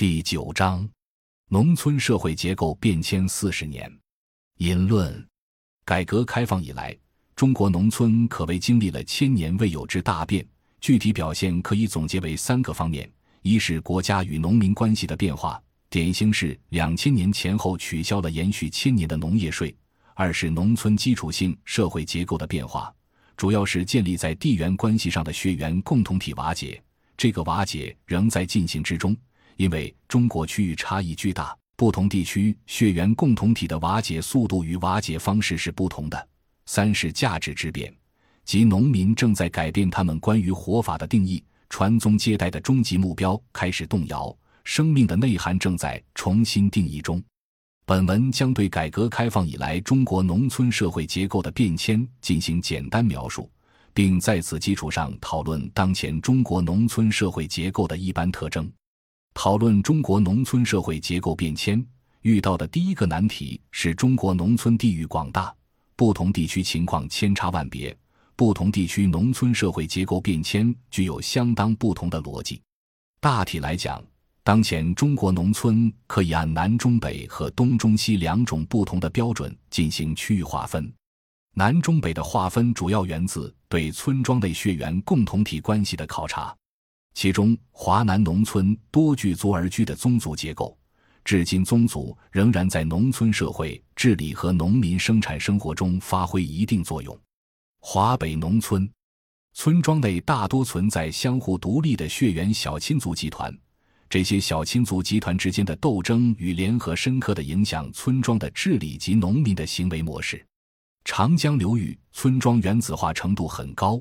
[0.00, 0.88] 第九章：
[1.50, 3.86] 农村社会结构变迁四十年。
[4.56, 5.28] 引论：
[5.84, 6.96] 改革开放以来，
[7.36, 10.42] 中国农村可谓经历了千年未有之大变。
[10.80, 19.68] 具体表现可以总结为三个方面：一是国家与农民关系的变化，典型是两千年前后取消了延续千年的农业税；
[20.14, 22.90] 二是农村基础性社会结构的变化，
[23.36, 26.82] 主要是建立在地缘关系上的血缘共同体瓦解，
[27.18, 29.14] 这个瓦解仍在进行之中，
[29.60, 36.16] 因为中国区域差异巨大，不同地区血缘共同体的瓦解速度与瓦解方式是不同的；
[36.64, 37.94] 三是价值之变。
[38.46, 44.34] 即农民正在改变他们关于活法的定义，传宗接代的终极目标开始动摇，
[44.64, 47.22] 生命的内涵正在重新定义中。
[47.84, 53.50] 本文将对改革开放以来中国农村社会结构的变迁进行简单描述，
[53.92, 58.66] 并在此基础上讨论当前中国农村社会结构的一般特征。
[59.42, 61.82] 讨论中国农村社会结构变迁
[62.20, 65.50] 遇到的第一个难题是中国农村地域广大，
[65.96, 67.96] 不同地区情况千差万别。
[68.36, 72.60] 不同地区农村社会结构变迁具有相当不同的逻辑。
[73.18, 74.04] 大体来讲，
[74.44, 80.92] 当前中国农村可以按南中北和东中西两种不同的标准进行区域划分。
[81.54, 86.54] 南中北的划分主要源自对村庄内血缘共同体关系的考察，
[87.14, 90.76] 其中华南农村多聚族而居的宗族结构，
[91.24, 97.18] 至今宗族仍然在农村社会治理和农民生产生活中发挥一定作用。
[97.80, 98.90] 华北农村，
[99.54, 103.54] 村庄内大多存在相互独立的血缘小亲族集团，
[104.08, 110.44] 这些小亲族集团之间的斗争与联合，深刻的影响村庄的治理及农民的行为模式。
[111.04, 114.00] 长江流域村庄原子化程度很高，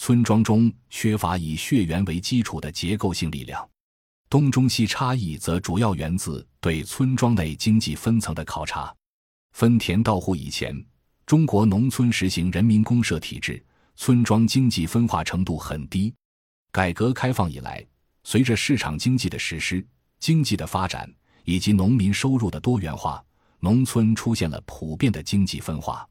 [0.00, 3.68] 村庄中缺乏以血缘为基础的结构性力量。
[4.30, 8.94] 东中西差异则主要源自对村庄内经济分层的考察。
[9.52, 10.74] 分田到户以前。
[11.26, 13.62] 中国农村实行人民公社体制，
[13.96, 16.14] 村庄经济分化程度很低。
[16.70, 17.84] 改革开放以来，
[18.22, 19.84] 随着市场经济的实施、
[20.20, 21.12] 经济的发展
[21.44, 23.22] 以及农民收入的多元化，
[23.58, 26.08] 农村出现了普遍的经济分化。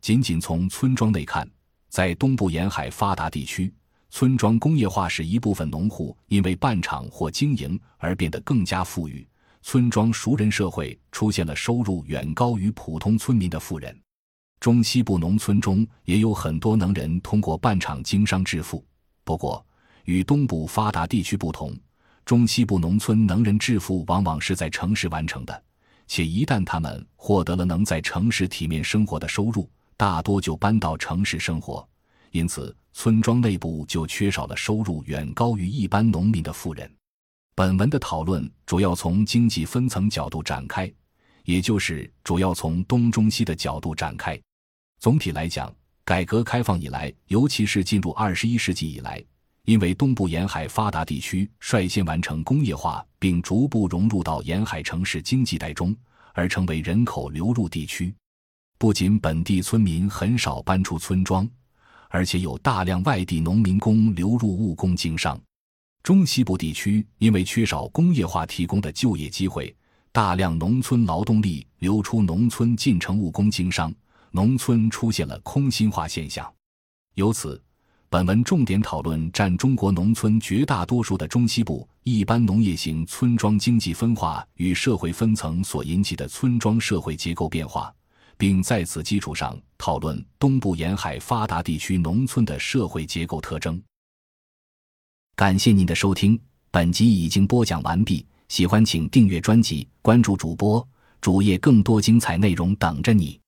[0.00, 1.50] 仅仅从村庄内看，
[1.92, 3.70] 在东部沿海发达地区，
[4.08, 9.28] 村庄工业化使一部分农户因为办厂或经营而变得更加富裕，
[9.60, 13.94] 村庄熟人社会出现了收入远高于普通村民的富人。
[14.58, 18.82] 中西部农村中也有很多能人通过办厂经商致富，
[19.22, 19.62] 不过
[20.06, 21.78] 与东部发达地区不同，
[22.24, 25.62] 中西部农村能人致富往往是在城市完成的，
[26.06, 29.68] 且一旦他们获得了能在城市体面生活的收入，
[30.02, 31.88] 大多就搬到城市生活，
[32.32, 36.92] 因此村庄内部就缺少了收入远高于一般农民的富人。
[37.54, 40.92] 本文的讨论主要从经济分层角度展开，
[41.44, 44.36] 也就是主要从东中西的角度展开。
[44.98, 45.72] 总体来讲，
[46.04, 49.24] 改革开放以来，尤其是进入二十一世纪以来，
[49.66, 55.94] 因为东部沿海发达地区率先完成工业化，并逐步融入到沿海城市经济带中，
[56.34, 58.12] 而成为人口流入地区。
[58.82, 61.48] 不仅本地村民很少搬出村庄，
[62.08, 65.40] 而且有大量外地农民工流入务工经商。
[66.02, 69.72] 中西部地区因为缺少工业化提供的就业机会，
[70.10, 73.94] 大量农村劳动力流出农村进城务工经商。
[74.32, 76.52] 农村出现了空心化现象，
[77.14, 77.62] 由此，
[78.08, 87.94] 本文重点讨论占中国农村绝大多数的中西部一般农业型村庄经济分化与社会分层所引起的村庄社会结构变化，
[88.42, 93.80] 并在此基础上讨论东部沿海发达地区农村的社会结构特征。
[95.36, 96.36] 感谢您的收听，
[96.68, 98.26] 本集已经播讲完毕。
[98.48, 100.84] 喜欢请订阅专辑，关注主播
[101.20, 103.40] 主页，更多精彩内容等着你。